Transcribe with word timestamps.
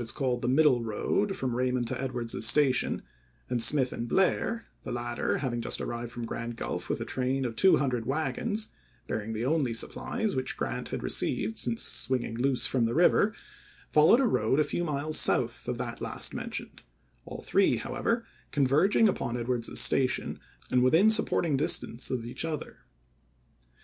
is 0.00 0.10
called 0.10 0.42
the 0.42 0.48
middle 0.48 0.82
road 0.82 1.36
from 1.36 1.54
Raymond 1.54 1.86
to 1.86 2.00
Ed 2.00 2.10
wards's 2.14 2.44
Station, 2.44 3.02
and 3.48 3.62
Smith 3.62 3.92
and 3.92 4.08
Blair 4.08 4.64
(the 4.82 4.90
latter 4.90 5.38
having 5.38 5.60
just 5.60 5.80
arrived 5.80 6.10
from 6.10 6.24
Grand 6.24 6.56
Gulf 6.56 6.88
with 6.88 7.00
a 7.00 7.04
train 7.04 7.44
of 7.44 7.54
two 7.54 7.76
hundred 7.76 8.04
wagons 8.04 8.72
bearing 9.06 9.34
the 9.34 9.44
only 9.44 9.72
supplies 9.72 10.34
which 10.34 10.56
Grant 10.56 10.88
had 10.88 11.04
received 11.04 11.58
since 11.58 11.80
swinging 11.84 12.34
loose 12.36 12.66
from 12.66 12.86
the 12.86 12.92
river) 12.94 13.32
followed 13.92 14.18
a 14.18 14.26
road 14.26 14.58
a 14.58 14.64
few 14.64 14.82
miles 14.82 15.16
south 15.16 15.68
of 15.68 15.78
that 15.78 16.00
last 16.00 16.34
mentioned, 16.34 16.82
all 17.24 17.40
three, 17.40 17.76
however, 17.76 18.26
converg 18.50 18.96
ing 18.96 19.06
upon 19.06 19.36
Edwards's 19.36 19.80
Station 19.80 20.40
and 20.72 20.82
within 20.82 21.08
supporting 21.08 21.56
distance 21.56 22.10
of 22.10 22.24
each 22.26 22.44
other. 22.44 22.78